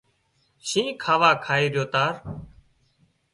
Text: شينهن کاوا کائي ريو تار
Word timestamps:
شينهن 0.67 0.97
کاوا 1.03 1.31
کائي 1.45 1.65
ريو 1.73 1.85
تار 1.93 2.13